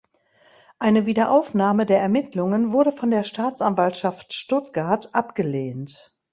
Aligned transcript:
Eine 0.79 1.05
Wiederaufnahme 1.05 1.85
der 1.85 1.99
Ermittlungen 1.99 2.71
wurde 2.71 2.91
von 2.91 3.11
der 3.11 3.23
Staatsanwaltschaft 3.23 4.33
Stuttgart 4.33 5.13
abgelehnt. 5.13 6.11